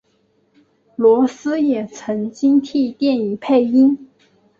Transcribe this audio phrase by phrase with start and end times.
[0.95, 4.09] 罗斯也曾经替电影配音。